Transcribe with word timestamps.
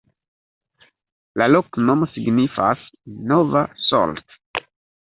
La 1.41 1.49
loknomo 1.57 2.09
signifas: 2.15 2.91
nova-Solt. 3.35 4.69